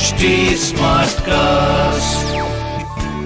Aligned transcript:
HD 0.00 0.28
Smartcast. 0.56 2.20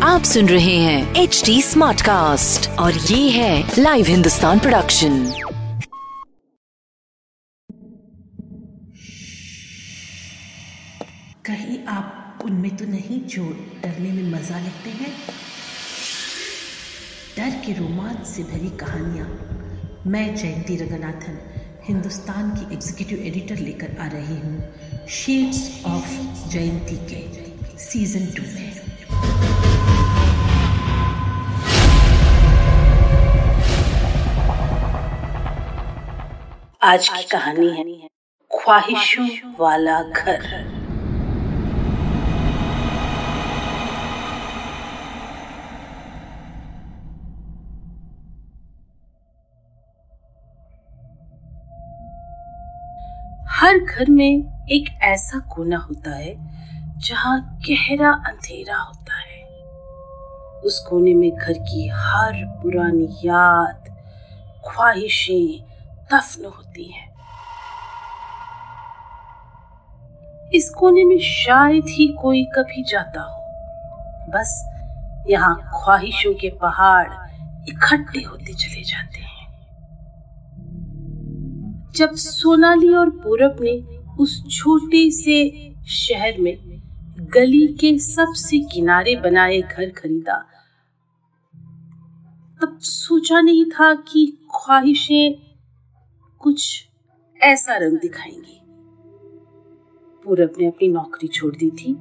आप 0.03 0.23
सुन 0.25 0.49
रहे 0.49 0.77
हैं 0.77 1.15
एच 1.15 1.43
डी 1.47 1.63
स्मार्ट 1.63 2.01
कास्ट 2.01 2.69
और 2.79 2.93
ये 2.93 3.31
है 3.31 3.75
लाइव 3.79 4.07
हिंदुस्तान 4.07 4.59
प्रोडक्शन 4.59 5.19
कहीं 11.47 11.79
आप 11.89 12.39
उनमें 12.45 12.77
तो 12.77 12.85
नहीं 12.85 13.21
जो 13.21 13.45
डरने 13.83 14.13
में 14.13 14.33
मज़ा 14.33 14.59
लेते 14.59 14.91
हैं? 14.91 15.13
डर 17.39 17.51
के 17.67 17.73
रोमांच 17.73 18.27
से 18.27 18.43
भरी 18.43 18.71
कहानियाँ। 18.77 19.29
मैं 20.07 20.37
जयंती 20.37 20.77
रंगनाथन 20.77 21.39
हिंदुस्तान 21.87 22.51
की 22.51 22.75
एग्जीक्यूटिव 22.75 23.25
एडिटर 23.27 23.57
लेकर 23.57 23.97
आ 24.01 24.07
रही 24.09 24.37
हूँ। 24.41 25.07
शेड्स 25.09 25.83
ऑफ़ 25.87 26.13
जयंती 26.49 26.97
के 27.11 27.79
सीज़न 27.79 28.27
टू 28.37 28.43
में। 28.43 28.71
आज 36.83 37.09
की 37.09 37.23
कहानी 37.23 37.69
है, 37.71 38.09
ख्वाहिशों 38.51 39.29
वाला 39.61 40.01
घर। 40.03 40.74
हर 53.65 53.79
घर 53.79 54.11
में 54.11 54.67
एक 54.71 54.99
ऐसा 55.03 55.39
कोना 55.39 55.77
होता 55.77 56.11
है, 56.11 56.35
जहाँ 56.99 57.59
गहरा 57.69 58.11
अंधेरा 58.11 58.77
होता 58.77 59.15
है। 59.15 59.45
उस 60.61 60.87
कोने 60.91 61.15
में 61.15 61.31
घर 61.31 61.53
की 61.53 61.89
हर 61.89 62.33
पुरानी 62.63 63.05
याद, 63.05 63.85
ख्वाहिशें 64.69 65.65
दफन 66.13 66.45
होती 66.45 66.93
हैं। 66.93 67.15
इस 70.55 70.71
कोने 70.71 71.05
में 71.05 71.19
शायद 71.19 71.85
ही 71.85 72.17
कोई 72.23 72.45
कभी 72.45 72.83
जाता 72.83 73.21
हो। 73.21 73.39
बस 74.31 74.69
यहाँ 75.31 75.57
ख्वाहिशों 75.57 76.35
के 76.35 76.49
पहाड़ 76.51 77.09
इकट्ठे 77.69 78.21
होते 78.21 78.55
चले 78.55 78.83
जाते 78.83 79.21
हैं। 79.21 79.44
जब 81.97 82.15
सोनाली 82.15 82.95
और 82.95 83.11
पूरब 83.11 83.57
ने 83.61 83.83
उस 84.21 84.45
छोटे 84.51 85.11
से 85.11 85.75
शहर 85.87 86.41
में 86.41 86.83
गली 87.21 87.67
के 87.67 87.99
सबसे 87.99 88.59
किनारे 88.59 89.17
बनाए 89.17 89.61
घर 89.61 89.91
खरीदा, 89.91 90.37
तब 92.63 92.79
सोचा 92.81 93.41
नहीं 93.41 93.65
था 93.65 93.95
कि 93.95 94.39
ख्वाहिशें 94.55 95.35
कुछ 96.39 96.89
ऐसा 97.43 97.77
रंग 97.77 97.99
दिखाएँगी। 97.99 98.61
पूरब 100.25 100.53
ने 100.59 100.67
अपनी 100.67 100.89
नौकरी 100.89 101.29
छोड़ 101.29 101.57
दी 101.57 101.71
थी। 101.71 101.93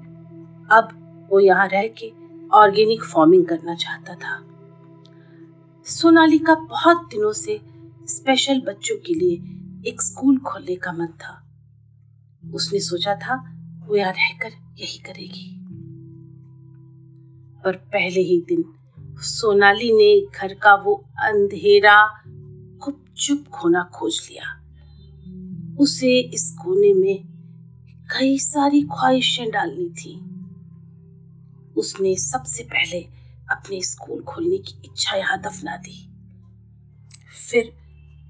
अब 0.71 0.89
वो 1.31 1.39
यहाँ 1.39 1.67
रह 1.67 1.87
के 1.87 2.11
ऑर्गेनिक 2.49 3.03
फ़ार्मिंग 3.03 3.45
करना 3.45 3.75
चाहता 3.75 4.15
था। 4.15 4.43
सोनाली 5.85 6.37
का 6.37 6.55
बहुत 6.55 6.97
दिनों 6.97 7.33
से 7.33 7.61
स्पेशल 8.07 8.61
बच्चों 8.61 8.95
के 8.95 9.13
लिए 9.13 9.59
एक 9.87 10.01
स्कूल 10.01 10.37
खोलने 10.37 10.75
का 10.75 10.91
मन 10.91 11.07
था। 11.07 11.47
उसने 12.53 12.79
सोचा 12.79 13.15
था, 13.15 13.35
वो 13.87 13.95
यहाँ 13.95 14.11
रहकर 14.11 14.51
यही 14.79 14.97
करेगी। 14.97 15.59
पर 17.63 17.75
पहले 17.75 18.21
ही 18.21 18.41
दिन 18.41 18.63
सोनाली 19.19 19.93
ने 19.93 20.31
घर 20.39 20.53
का 20.53 20.75
वो 20.75 21.09
अंधेरा 21.17 22.23
गुपचुप 22.85 23.45
खोना 23.47 23.91
खोज 23.93 24.29
लिया। 24.31 24.59
उसे 25.79 26.21
इस 26.21 26.55
कोने 26.61 26.93
में 26.93 27.23
कई 28.17 28.37
सारी 28.39 28.81
ख्वाहिशें 28.81 29.51
डालनी 29.51 29.89
थी। 29.89 30.19
उसने 31.77 32.15
सबसे 32.15 32.63
पहले 32.63 32.99
अपने 33.51 33.81
स्कूल 33.81 34.23
खोलने 34.23 34.57
की 34.57 34.81
इच्छा 34.85 35.17
यहाँ 35.17 35.41
दफना 35.41 35.77
दी। 35.77 36.09
फिर 37.51 37.73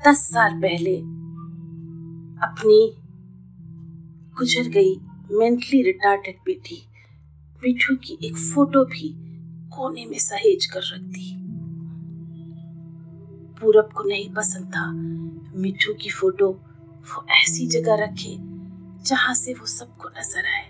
दस 0.07 0.17
साल 0.17 0.61
पहले 0.61 1.22
अपनी 2.43 2.95
गुजर 4.37 4.69
गई 4.69 4.95
मेंटली 5.31 5.81
रिटार्डेड 5.83 6.35
बेटी 6.45 6.87
मिठू 7.63 7.95
की 7.95 8.17
एक 8.23 8.37
फ़ोटो 8.37 8.85
भी 8.85 9.15
कोने 9.69 10.05
में 10.05 10.19
सहेज 10.19 10.65
कर 10.65 10.79
रख 10.79 11.01
दी 11.01 11.33
पूरब 13.59 13.89
को 13.93 14.03
नहीं 14.03 14.33
पसंद 14.33 14.67
था 14.67 14.91
मिठू 15.59 15.93
की 15.93 16.09
फ़ोटो 16.09 16.51
वो 17.03 17.25
ऐसी 17.29 17.67
जगह 17.67 17.95
रखे 17.95 18.37
जहाँ 19.03 19.33
से 19.33 19.53
वो 19.53 19.65
सबको 19.65 20.09
नज़र 20.09 20.45
आए। 20.45 20.69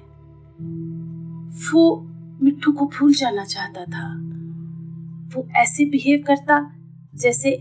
वो 1.73 2.01
मिठू 2.43 2.71
को 2.71 2.85
भूल 2.85 3.13
जाना 3.13 3.45
चाहता 3.45 3.85
था। 3.85 4.07
वो 5.35 5.47
ऐसे 5.55 5.85
बिहेव 5.85 6.23
करता 6.27 6.75
जैसे 7.15 7.51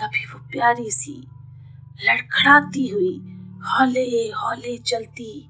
कभी 0.00 0.24
वो 0.26 0.38
प्यारी 0.50 0.90
सी 0.90 1.28
लड़खड़ाती 2.04 2.88
हुई 2.88 3.20
हौले 3.60 4.28
हौले 4.36 4.76
चलती, 4.78 5.48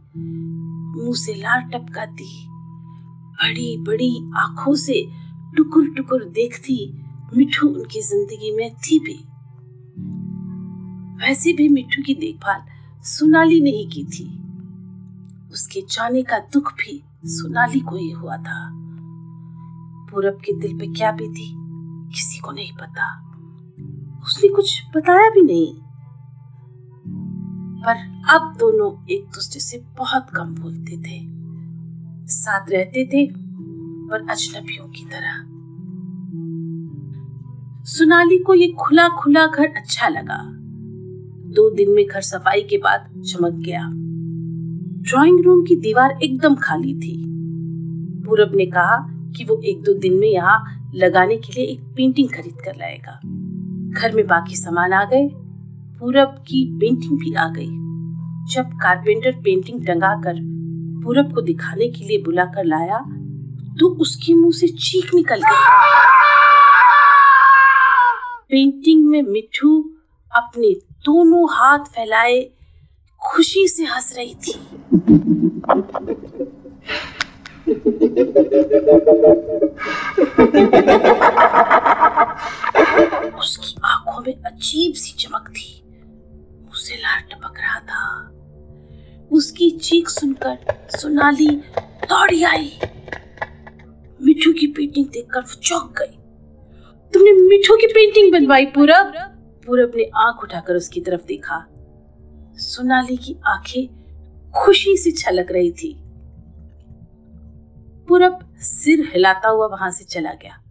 मुँह 0.97 1.15
से 1.15 1.35
लार 1.35 1.61
टपकाती। 1.61 2.47
बड़ी 3.43 3.77
बड़ी 3.79 4.31
आँखों 4.37 4.75
से 4.75 5.07
टुकुर 5.57 5.95
टुकुर 5.97 6.25
देखती, 6.25 6.93
मिठू 7.37 7.69
उनकी 7.69 8.03
ज़िंदगी 8.03 8.57
में 8.57 8.75
थी 8.75 8.99
भी। 8.99 9.15
वैसे 11.25 11.53
भी 11.53 11.69
मिठू 11.69 12.03
की 12.03 12.15
देखभाल 12.15 12.63
सोनाली 13.03 13.61
ने 13.61 13.71
ही 13.71 13.85
की 13.85 14.05
थी। 14.05 14.25
उसके 15.53 15.81
जाने 15.81 16.23
का 16.23 16.39
दुख 16.39 16.73
भी 16.73 17.03
सोनाली 17.25 17.81
को 17.81 17.97
ही 17.97 18.11
हुआ 18.11 18.37
था। 18.37 18.71
पूरब 20.11 20.41
के 20.45 20.53
दिल 20.61 20.79
पे 20.79 20.87
क्या 20.87 21.13
भी 21.13 21.29
थी 21.29 21.53
किसी 22.15 22.39
को 22.39 22.53
नहीं 22.53 22.73
पता। 22.73 23.15
उसने 24.23 24.49
कुछ 24.49 24.83
बताया 24.97 25.31
भी 25.31 25.43
नहीं। 25.43 25.90
पर 27.87 27.97
अब 28.31 28.57
दोनों 28.59 29.07
एक 29.11 29.25
दूसरे 29.25 29.61
से 29.61 29.83
बहुत 29.99 30.27
कम 30.37 30.55
बोलते 30.55 30.97
थे। 30.97 31.27
साथ 32.27 32.71
रहते 32.71 33.07
थे 33.07 33.27
पर 34.09 34.27
अजनबियों 34.31 34.89
की 34.89 35.05
तरह। 35.05 35.47
सोनाली 37.85 38.39
को 38.39 38.55
ये 38.55 38.69
खुला 38.69 39.09
खुला 39.09 39.47
घर 39.47 39.67
अच्छा 39.67 40.09
लगा। 40.09 40.41
दो 41.51 41.71
दिन 41.71 41.91
में 41.91 42.07
घर 42.07 42.21
सफ़ाई 42.21 42.63
के 42.63 42.79
बाद 42.79 43.23
चमक 43.23 43.53
गया। 43.53 43.91
ड्राइंग 45.03 45.41
रूम 45.45 45.65
की 45.65 45.77
दीवार 45.77 46.19
एकदम 46.23 46.55
खाली 46.55 46.95
थी। 46.95 47.25
पूरब 48.27 48.53
ने 48.55 48.67
कहा 48.67 48.97
कि 49.37 49.45
वो 49.45 49.61
एक 49.65 49.83
दो 49.83 49.95
दिन 49.95 50.15
में 50.15 50.29
यहाँ 50.29 50.91
लगाने 50.95 51.37
के 51.37 51.53
लिए 51.53 51.65
एक 51.65 51.81
पेंटिंग 51.81 52.29
खरीद 52.29 52.57
कर 52.65 52.77
लाएगा। 52.77 53.21
घर 54.01 54.15
में 54.15 54.27
बाकी 54.27 54.57
सामान 54.57 54.93
आ 54.93 55.05
गए। 55.05 55.29
पूरब 56.01 56.37
की 56.49 56.65
पेंटिंग 56.81 57.19
भी 57.21 57.35
आ 57.35 57.47
गई। 57.49 57.67
जब 58.53 58.71
कारपेंटर 58.83 59.33
पेंटिंग 59.45 59.87
टंगा 59.87 60.15
कर 60.23 60.39
पूरब 61.05 61.35
को 61.35 61.41
दिखाने 61.41 61.89
के 61.89 62.05
लिए 62.05 62.23
बुलाकर 62.23 62.65
लाया 62.65 62.99
तो 63.81 63.89
उसके 64.03 64.35
मुँह 64.35 64.53
से 64.53 64.69
चीख 64.69 65.15
निकल 65.15 65.41
गई। 65.41 65.59
पेंटिंग 68.51 69.05
में 69.11 69.23
मिठू 69.23 69.73
अपने 70.33 70.73
दोनों 71.05 71.47
हाथ 71.51 71.85
फैलाए, 71.87 72.41
खुशी 73.23 73.67
से 73.69 73.85
हंस 73.85 74.13
रही 74.17 74.35
थी। 74.37 74.53
उसकी 83.39 83.75
आँखों 83.85 84.21
में 84.21 84.35
अजीब 84.35 84.95
सी 84.95 85.13
चमक 85.19 85.49
थी। 85.49 85.77
उसे 86.91 86.99
लार 86.99 87.21
टपक 87.21 87.55
रहा 87.59 87.81
था। 87.81 88.31
उसकी 89.33 89.71
चीख 89.71 90.09
सुनकर 90.09 90.59
सोनाली 90.99 91.57
दौड़ी 91.85 92.43
आई। 92.43 92.79
मिठू 94.23 94.53
की 94.53 94.67
पेंटिंग 94.67 95.07
देखकर 95.07 95.41
वो 95.41 95.55
चौंक 95.55 95.95
गई। 95.99 96.17
तुमने 97.15 97.33
मिठू 97.33 97.77
की 97.77 97.87
पेंटिंग 97.87 98.33
बनवाई, 98.33 98.67
पूरब? 98.67 99.13
पूरब 99.67 99.93
ने 99.97 100.05
आँख 100.17 100.43
उठाकर 100.43 100.75
उसकी 100.75 101.01
तरफ़ 101.01 101.23
देखा। 101.23 101.67
सोनाली 102.57 103.17
की 103.17 103.37
आँखें 103.47 103.89
खुशी 104.51 104.97
से 104.97 105.11
छलक 105.11 105.53
रही 105.53 105.73
थी। 105.73 106.03
पूरब 108.09 108.55
सिर 108.57 109.11
हिलाता 109.15 109.49
हुआ 109.49 109.67
वहाँ 109.67 109.91
से 109.91 110.05
चला 110.05 110.33
गया। 110.33 110.63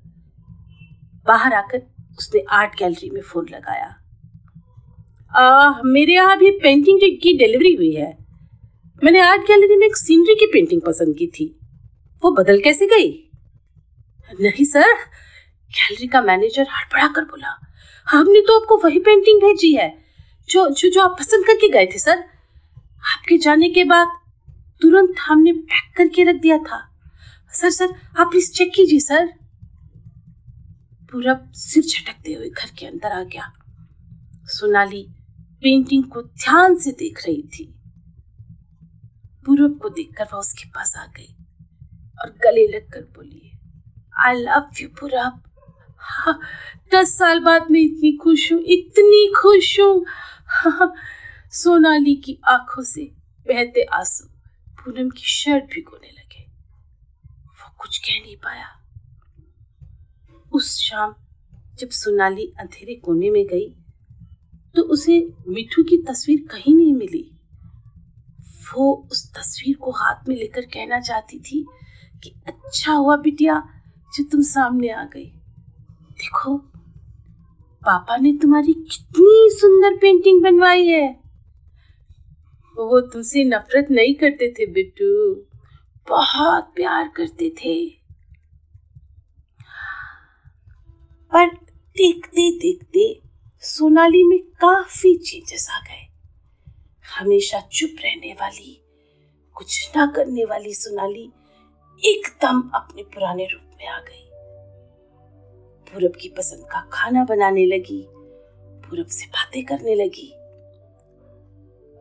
बाहर 1.26 1.54
आकर 1.54 1.82
उसने 2.20 2.46
आर्ट 2.50 2.80
गैलरी 2.80 3.10
में 3.10 3.22
फ़ोन 3.22 3.46
लगाया। 3.52 3.96
आ, 5.32 5.82
मेरे 5.86 6.14
यहाँ 6.14 6.38
भी 6.38 6.52
पेंटिंग 6.60 7.00
की 7.22 7.38
डिलीवरी 7.38 7.74
हुई 7.76 7.94
है। 7.94 8.12
मैंने 9.02 9.20
आर्ट 9.22 9.42
गैलरी 9.48 9.76
में 9.76 9.86
एक 9.88 9.98
सीनरी 9.98 10.36
की 10.36 10.46
पेंटिंग 10.54 10.82
पसंद 10.82 11.16
की 11.18 11.28
थी। 11.30 11.46
वो 12.24 12.32
बदल 12.34 12.62
कैसे 12.62 12.88
गई? 12.88 13.10
नहीं 14.42 14.66
सर 14.66 14.94
गैलरी 15.72 16.08
का 16.08 16.22
मैनेजर 16.22 16.68
हड़बड़ा 16.70 17.08
कर 17.08 17.24
बोला 17.26 17.54
हमने 18.08 18.42
तो 18.42 18.60
आपको 18.60 18.78
वही 18.84 19.00
पेंटिंग 19.00 19.42
भेजी 19.42 19.74
है 19.74 19.90
जो 20.50 20.68
जो 20.70 20.90
जो 20.90 21.02
आप 21.02 21.16
पसंद 21.20 21.46
करके 21.46 21.70
गए 21.70 21.86
थे 21.86 22.00
सर 22.00 22.24
आपके 23.08 23.38
जाने 23.38 23.70
के 23.70 23.84
बाद 23.84 24.08
तुरंत 24.82 25.20
हमने 25.20 25.52
पैक 25.52 25.96
करके 25.98 26.24
रख 26.24 26.36
दिया 26.42 26.58
था। 26.60 26.82
सर 27.54 27.70
सर 27.70 27.94
आप 28.20 28.28
प्लीज़ 28.28 28.52
चेक 28.54 28.72
कीजिए 28.76 29.00
सर 29.00 29.28
पूरा 31.12 31.40
सिर 31.58 31.84
झटकते 31.84 32.34
हुए 32.34 32.50
घर 32.50 32.70
के 32.80 32.86
अंदर 32.86 33.12
आ 33.12 33.24
गया। 33.24 33.52
सोनाली 34.50 35.06
पेंटिंग 35.64 36.04
को 36.04 36.22
ध्यान 36.22 36.76
से 36.80 36.92
देख 36.92 37.26
रही 37.26 37.42
थी। 37.54 37.66
पूरब 39.46 39.78
को 39.82 39.90
देखकर 39.90 40.26
वह 40.34 40.40
उसके 40.40 40.70
पास 40.70 40.96
आ 40.98 41.06
गई 41.18 41.36
और 42.22 42.30
गले 42.44 42.68
लगकर 42.68 43.02
बोली 43.16 43.52
आई 44.18 44.36
लव 44.36 44.70
यू 44.82 44.88
पूरब 45.00 45.42
दस 46.94 47.18
साल 47.18 47.40
बाद 47.40 47.70
मैं 47.72 47.82
इतनी 47.82 48.12
खुश 48.18 48.52
हूँ 48.54 48.60
इतनी 48.68 49.28
खुश 49.38 49.80
हूँ। 49.80 50.06
हाँ, 50.48 50.94
सोनाली 51.52 52.16
की 52.16 52.38
आँखों 52.48 52.84
से 52.84 53.04
बहते 53.48 53.84
आँसू 53.94 54.28
पूनम 54.80 55.10
की 55.10 55.24
शर्ट 55.26 55.64
भिगोने 55.74 56.08
लगे। 56.08 56.44
वो 56.44 57.74
कुछ 57.80 57.98
कह 57.98 58.20
नहीं 58.22 58.36
पाया। 58.38 58.68
उस 60.52 60.78
शाम 60.80 61.16
जब 61.80 61.90
सोनाली 61.90 62.46
अंधेरे 62.60 62.96
कोने 62.96 63.30
में 63.30 63.46
गई 63.48 63.68
तो 64.76 64.82
उसे 64.82 65.34
मिठू 65.48 65.84
की 65.84 65.98
तस्वीर 65.98 66.48
कहीं 66.52 66.76
नहीं 66.76 66.94
मिली। 66.94 67.32
वो 68.74 69.08
उस 69.12 69.34
तस्वीर 69.34 69.76
को 69.76 69.92
हाथ 69.92 70.30
में 70.30 70.36
लेकर 70.36 70.62
कहना 70.62 71.00
चाहती 71.00 71.40
थी 71.40 71.68
कि 72.24 72.34
अच्छा 72.48 72.94
हुआ 72.94 73.18
बिटिया 73.18 73.70
जो 74.18 74.24
तुम 74.24 74.42
सामने 74.42 74.90
आ 74.90 75.04
गई। 75.04 75.26
देखो, 76.12 76.58
पापा 77.84 78.18
ने 78.18 78.34
तुम्हारी 78.34 78.74
कितनी 78.74 79.50
सुंदर 79.52 79.98
पेंटिंग 79.98 80.44
बनवाई 80.44 80.88
है। 80.88 81.20
वो 82.78 83.02
तुमसे 83.02 83.44
नफरत 83.44 83.88
नहीं 83.92 84.16
करते 84.16 84.54
थे 84.60 84.66
बिट्टू, 84.66 85.36
बहुत 86.10 86.72
प्यार 86.76 87.12
करते 87.16 87.50
थे। 87.50 87.90
पर 91.32 91.48
देखते 91.98 92.58
देखते 92.58 93.29
सोनाली 93.62 94.24
में 94.24 94.40
काफ़ी 94.40 95.18
चेंजेस 95.18 95.68
आ 95.70 95.80
गए। 95.80 96.08
हमेशा 97.18 97.60
चुप 97.60 97.90
रहने 98.06 98.34
वाली, 98.34 98.82
कुछ 99.56 99.92
ना 99.96 100.14
करने 100.16 100.46
वाली 100.46 100.74
सोनाली 100.74 101.32
एकदम 102.06 102.72
अपने 102.76 103.04
पुराने 103.04 103.46
रूप 103.46 103.78
में 103.78 103.88
आ 103.88 104.00
गई। 104.00 104.30
पूरब 105.92 106.14
की 106.22 106.30
पसंद 106.30 106.66
का 106.66 106.90
खाना 106.94 107.26
बनाने 107.26 107.66
लगी, 107.66 108.06
पूरब 108.58 109.06
से 109.06 109.26
बातें 109.26 109.66
करने 109.66 109.96
लगी। 109.96 110.34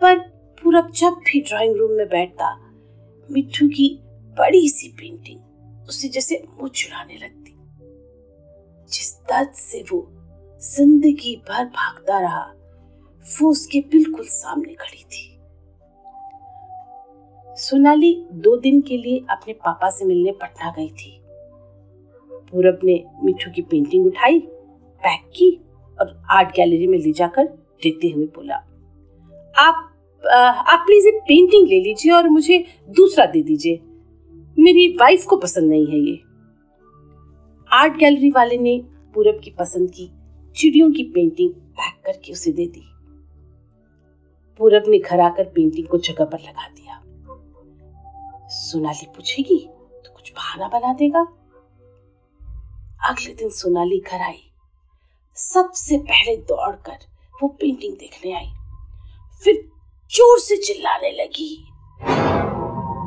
पर 0.00 0.18
पूरब 0.62 0.90
जब 0.90 1.10
भी 1.10 1.40
ड्राइंग 1.40 1.76
रूम 1.76 1.92
में 1.92 2.08
बैठता, 2.08 2.70
मिट्टू 3.30 3.68
की 3.68 3.98
बड़ी 4.38 4.68
सी 4.68 4.88
पेंटिंग 4.88 5.40
उसे 5.88 6.08
जैसे 6.08 6.44
मुँह 6.50 6.70
चुराने 6.70 7.16
लगती। 7.16 7.54
जिस 8.90 9.20
दर्द 9.20 9.52
से 9.52 9.84
वो 9.92 10.17
ज़िंदगी 10.62 11.34
भर 11.48 11.64
भागता 11.66 12.18
रहा। 12.20 12.44
वो 13.24 13.50
उसके 13.50 13.80
बिल्कुल 13.90 14.24
सामने 14.24 14.74
खड़ी 14.74 15.02
थी। 15.04 15.24
सोनाली 17.56 18.14
दो 18.34 18.56
दिन 18.56 18.80
के 18.80 18.96
लिए 18.96 19.24
अपने 19.30 19.52
पापा 19.54 19.90
से 19.90 20.04
मिलने 20.04 20.32
पटना 20.32 20.70
गई 20.78 20.88
थी। 20.88 21.14
पूरब 22.50 22.80
ने 22.84 23.02
मिठू 23.24 23.50
की 23.50 23.62
पेंटिंग 23.62 24.06
उठाई, 24.06 24.38
पैक 24.38 25.30
की 25.36 25.50
और 25.98 26.16
आर्ट 26.30 26.54
गैलरी 26.56 26.86
में 26.86 26.98
ले 26.98 27.12
जाकर 27.12 27.44
देते 27.82 28.08
हुए 28.08 28.26
बोला, 28.26 28.54
आप 29.56 29.84
आप 30.24 30.84
प्लीज़ 30.86 31.06
ये 31.06 31.18
पेंटिंग 31.20 31.68
ले 31.68 31.80
लीजिए 31.80 32.12
और 32.12 32.28
मुझे 32.28 32.64
दूसरा 32.90 33.26
दे 33.26 33.42
दीजिए। 33.42 33.80
मेरी 34.56 34.88
वाइफ 34.96 35.24
को 35.24 35.36
पसंद 35.36 35.70
नहीं 35.70 35.86
है 35.86 35.98
ये। 36.00 36.18
आर्ट 37.70 37.96
गैलरी 37.96 38.30
वाले 38.30 38.58
ने 38.58 38.80
पूरब 39.14 39.40
की 39.44 39.50
पसंद 39.50 39.90
की 39.90 40.10
चिड़ियों 40.58 40.90
की 40.92 41.02
पेंटिंग 41.04 41.50
पैक 41.50 42.00
करके 42.06 42.32
उसे 42.32 42.52
दे 42.52 42.66
दी। 42.66 42.84
पूरब 44.60 44.84
ने 44.88 44.98
घर 44.98 45.20
आकर 45.20 45.44
पेंटिंग 45.44 45.86
को 45.88 45.98
जगह 45.98 46.24
पर 46.24 46.38
लगा 46.38 46.68
दिया। 46.68 47.00
सोनाली 48.48 49.06
पूछेगी 49.16 49.58
तो 50.04 50.14
कुछ 50.14 50.32
बहाना 50.32 50.68
बना 50.68 50.92
देगा? 50.92 51.20
अगले 53.10 53.34
दिन 53.34 53.50
सोनाली 53.50 54.00
घर 54.00 54.20
आई। 54.20 54.42
सबसे 55.36 55.98
पहले 55.98 56.36
दौड़कर 56.36 56.98
वो 57.42 57.48
पेंटिंग 57.50 57.94
देखने 57.94 58.32
आई। 58.32 58.50
फिर 59.42 59.62
ज़ोर 60.12 60.38
से 60.38 60.56
चिल्लाने 60.56 61.10
लगी। 61.12 61.54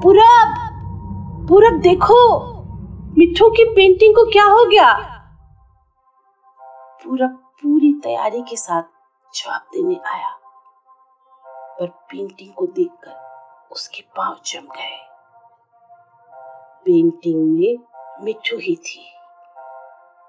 पूरब 0.04 0.56
पूरब 1.50 1.82
देखो, 1.82 2.22
मिठू 3.18 3.50
की 3.50 3.66
पेंटिंग 3.76 4.16
को 4.16 4.30
क्या 4.32 4.46
हो 4.46 4.66
गया? 4.66 4.94
पूरब 7.04 7.41
पूरी 7.64 7.94
तैयारी 7.94 8.42
के 8.42 8.56
साथ 8.56 8.84
जवाब 9.36 9.62
देने 9.62 10.00
आया। 10.06 10.30
पर 11.80 11.88
पेंटिंग 11.88 12.54
को 12.54 12.66
देखकर 12.66 13.32
उसके 13.72 14.02
पाँव 14.02 14.40
जम 14.46 14.60
गए। 14.60 15.08
पेंटिंग 16.86 17.60
में 17.60 17.78
मिठू 18.24 18.58
ही 18.58 18.76
थी, 18.76 19.14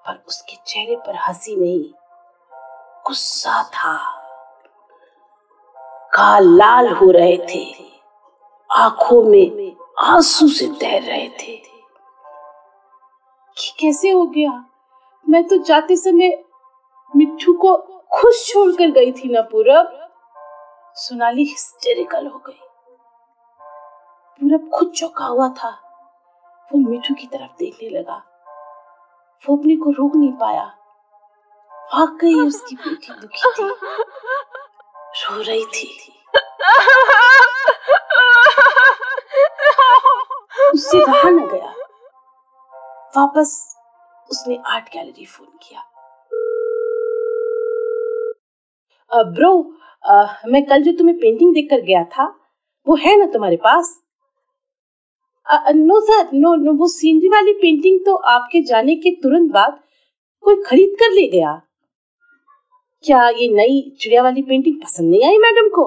पर 0.07 0.25
उसके 0.29 0.57
चेहरे 0.67 0.97
पर 0.97 1.17
हँसी 1.17 1.57
नहीं, 1.57 1.93
गुस्सा 3.07 3.63
था। 3.63 4.23
काल 6.15 6.45
लाल 6.45 6.89
हो 6.89 7.11
रहे 7.11 7.37
थे, 7.37 7.93
आँखों 8.77 9.23
में 9.23 9.77
आँसू 10.01 10.49
से 10.49 10.67
तैर 10.67 11.03
रहे 11.03 11.29
थे। 11.29 11.57
कि 13.59 13.73
कैसे 13.81 14.11
हो 14.11 14.27
गया? 14.27 14.65
मैं 15.29 15.49
तो 15.49 15.57
जाते 15.57 15.97
समय 15.97 16.45
मिट्टू 17.33 17.53
को 17.53 17.77
खुश 18.13 18.53
छोड़कर 18.53 18.91
गई 18.91 19.13
थी 19.13 19.33
ना 19.33 19.43
पूरब। 19.43 20.09
सोनाली 20.95 21.45
हिस्टेरिकल 21.45 22.27
हो 22.27 22.39
गई। 22.39 22.61
पूरब 24.41 24.71
खुद 24.75 24.93
चौंका 24.93 25.25
हुआ 25.25 25.49
था। 25.49 25.71
वो 26.73 26.91
मिठू 26.91 27.15
की 27.15 27.27
तरफ़ 27.27 27.57
देखने 27.59 27.89
लगा। 27.89 28.23
वो 29.49 29.57
अपने 29.57 29.77
को 29.77 29.91
रोक 29.91 30.17
नहीं 30.17 30.33
पाया। 30.33 30.65
वाकई 31.73 32.47
उसकी 32.47 32.77
बेटी 32.77 33.15
दुखी 33.15 33.53
थी। 33.53 33.69
रो 35.25 35.43
रही 35.43 35.65
थी। 35.65 36.13
उससे 40.75 40.99
रहा 40.99 41.31
न 41.31 41.49
गया। 41.49 41.75
वापस 43.17 43.77
उसने 44.31 44.63
आर्ट 44.67 44.85
गैलरी 44.85 45.27
फ़ोन 45.27 45.59
किया। 45.63 45.92
ब्रो 49.13 49.53
मैं 50.49 50.65
कल 50.67 50.83
जो 50.83 50.93
तुम्हें 50.99 51.17
पेंटिंग 51.19 51.55
देखकर 51.55 51.81
गया 51.83 52.03
था, 52.07 52.25
वो 52.87 52.97
है 52.97 53.17
ना 53.19 53.27
तुम्हारे 53.33 53.57
पास? 53.57 53.99
नो 55.77 56.01
सर 56.03 56.31
नो 56.35 56.55
नो 56.57 56.73
वो 56.75 56.89
सीनरी 56.89 57.29
वाली 57.29 57.53
पेंटिंग 57.55 57.99
तो 58.07 58.15
आपके 58.29 58.63
जाने 58.65 58.95
के 58.97 59.11
तुरंत 59.23 59.53
बाद 59.53 59.81
कोई 60.45 60.63
खरीद 60.63 60.97
कर 61.01 61.13
ले 61.13 61.27
गया। 61.29 61.61
क्या 63.05 63.29
ये 63.31 63.49
नई 63.55 63.81
चिड़िया 64.01 64.23
वाली 64.23 64.43
पेंटिंग 64.43 64.81
पसंद 64.83 65.11
नहीं 65.11 65.25
आई 65.25 65.39
मैडम 65.39 65.69
को? 65.69 65.85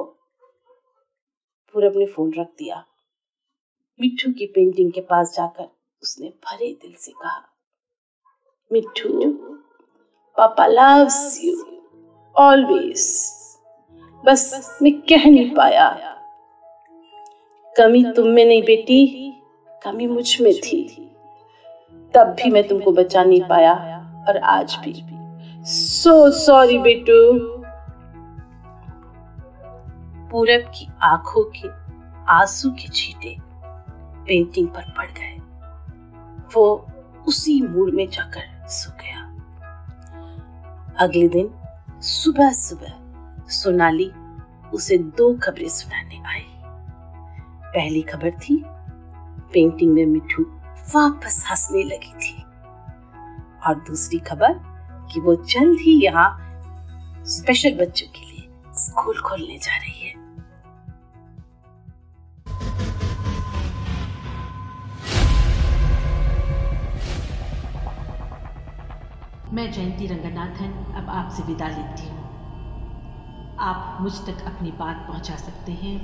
पूरब 1.75 1.97
ने 1.97 2.05
फ़ोन 2.07 2.33
रख 2.33 2.47
दिया। 2.49 2.83
मिट्टू 3.99 4.31
की 4.31 4.45
पेंटिंग 4.55 4.91
के 4.91 5.01
पास 5.03 5.33
जाकर 5.35 5.67
उसने 6.03 6.29
भरे 6.45 6.67
दिल 6.73 6.93
से 6.95 7.11
कहा, 7.11 7.41
मिट्टू, 8.71 9.31
पापा 10.37 10.65
लव्स 10.67 11.39
यू 11.43 11.64
ऑलवेज 12.37 13.31
बस 14.25 14.77
मैं 14.81 14.93
कह 14.93 15.29
नहीं 15.29 15.55
पाया। 15.55 16.17
कमी 17.77 18.03
तुम 18.15 18.27
में 18.27 18.45
नहीं 18.45 18.63
बेटी, 18.63 19.33
कमी 19.83 20.07
मुझमें 20.07 20.53
थी। 20.53 21.11
तब 22.13 22.27
भी 22.27 22.49
मैं 22.49 22.67
तुमको 22.67 22.91
बचा 22.91 23.23
नहीं 23.23 23.41
पाया 23.41 23.73
और 24.27 24.37
आज 24.37 24.77
भी। 24.83 25.03
सो 25.65 26.31
सॉरी 26.31 26.77
बेटू। 26.77 27.39
पूरब 30.31 30.61
की 30.61 30.87
आँखों 31.01 31.43
के 31.43 31.69
आँसू 32.31 32.71
के 32.71 32.87
छींटे 32.87 33.37
पेंटिंग 34.27 34.67
पर 34.67 34.93
पड़ 34.97 35.07
गए। 35.07 35.37
वो 36.55 36.87
उसी 37.27 37.61
मूड 37.61 37.93
में 37.93 38.09
जाकर 38.09 38.67
सो 38.67 38.91
गया। 38.91 39.21
अगले 40.99 41.27
दिन 41.27 41.53
सुबह 42.05 42.51
सुबह 42.53 43.47
सोनाली 43.49 44.11
उसे 44.73 44.97
दो 44.97 45.33
खबरें 45.43 45.69
सुनाने 45.69 46.17
आई। 46.27 46.43
पहली 47.75 48.01
खबर 48.01 48.31
थी 48.31 48.57
पेंटिंग 49.53 49.93
में 49.93 50.05
मिठू 50.05 50.43
वापस 50.95 51.43
हंसने 51.49 51.83
लगी 51.83 52.13
थी। 52.13 52.43
और 53.67 53.83
दूसरी 53.87 54.19
खबर 54.19 54.53
कि 55.13 55.19
वो 55.19 55.35
जल्द 55.35 55.79
ही 55.79 56.05
यहाँ 56.05 56.29
स्पेशल 57.25 57.73
बच्चों 57.75 58.07
के 58.07 58.25
लिए 58.25 58.47
स्कूल 58.79 59.21
खोलने 59.21 59.57
जा 59.57 59.77
रही 59.77 60.04
है। 60.04 60.04
मैं 69.55 69.71
जयंती 69.71 70.07
रंगनाथन 70.07 70.71
अब 70.97 71.09
आपसे 71.09 71.43
विदा 71.43 71.67
लेती 71.67 72.07
हूँ। 72.07 72.23
आप 73.59 73.97
मुझ 74.01 74.19
तक 74.19 74.45
अपनी 74.45 74.71
बात 74.71 75.07
पहुँचा 75.07 75.35
सकते 75.35 75.71
हैं 75.71 75.99